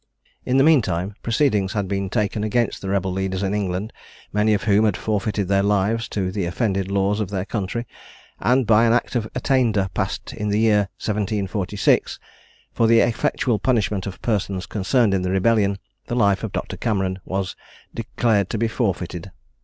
[0.45, 3.93] In the meantime proceedings had been taken against the rebel leaders in England,
[4.33, 7.85] many of whom had forfeited their lives to the offended laws of their country,
[8.39, 12.19] and by an act of attainder passed in the year 1746,
[12.73, 15.77] for the effectual punishment of persons concerned in the rebellion,
[16.07, 17.55] the life of Doctor Cameron was
[17.93, 19.29] declared to be forfeited.